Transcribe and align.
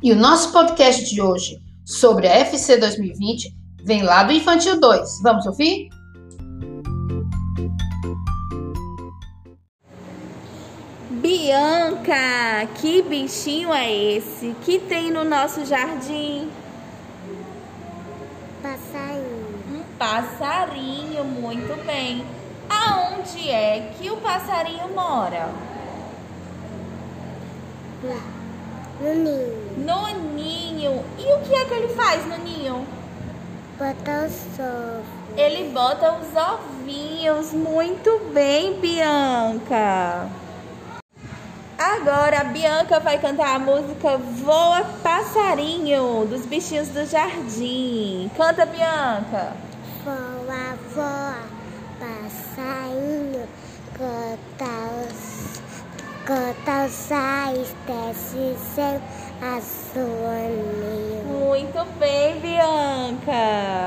E 0.00 0.12
o 0.12 0.16
nosso 0.16 0.52
podcast 0.52 1.12
de 1.12 1.20
hoje 1.20 1.60
sobre 1.84 2.28
a 2.28 2.34
FC 2.36 2.76
2020 2.76 3.52
vem 3.82 4.04
lá 4.04 4.22
do 4.22 4.32
Infantil 4.32 4.78
2. 4.78 5.20
Vamos 5.24 5.44
ouvir? 5.44 5.88
Bianca, 11.10 12.68
que 12.76 13.02
bichinho 13.02 13.74
é 13.74 13.92
esse 13.92 14.54
que 14.64 14.78
tem 14.78 15.10
no 15.10 15.24
nosso 15.24 15.64
jardim? 15.66 16.48
Passarinho. 18.62 19.48
Um 19.72 19.82
passarinho, 19.98 21.24
muito 21.24 21.84
bem. 21.84 22.24
Aonde 22.70 23.50
é 23.50 23.92
que 23.98 24.08
o 24.12 24.16
passarinho 24.18 24.94
mora? 24.94 25.48
No 29.00 29.14
ninho. 29.14 29.76
No 29.78 30.34
ninho. 30.34 31.04
E 31.18 31.32
o 31.34 31.40
que 31.40 31.54
é 31.54 31.64
que 31.64 31.74
ele 31.74 31.88
faz 31.94 32.26
no 32.26 32.36
ninho? 32.38 32.86
Bota 33.78 34.26
o 34.26 34.56
sol. 34.56 35.02
Ele 35.36 35.70
bota 35.70 36.14
os 36.14 36.34
ovinhos. 36.34 37.52
Muito 37.52 38.20
bem, 38.32 38.80
Bianca. 38.80 40.28
Agora 41.78 42.40
a 42.40 42.44
Bianca 42.44 42.98
vai 42.98 43.20
cantar 43.20 43.54
a 43.54 43.58
música 43.60 44.18
Voa 44.18 44.82
Passarinho 45.00 46.26
dos 46.26 46.44
bichinhos 46.44 46.88
do 46.88 47.06
jardim. 47.06 48.28
Canta, 48.36 48.66
Bianca. 48.66 49.52
Voa, 50.04 50.76
voa, 50.92 51.36
passarinho. 52.00 53.46
Canta 53.96 54.72
os, 55.06 55.62
canta 56.28 56.84
os 56.84 57.10
ais, 57.10 57.74
desce 57.86 58.54
céu 58.74 59.00
azul. 59.40 60.04
Muito 61.24 61.86
bem, 61.98 62.38
Bianca. 62.38 63.77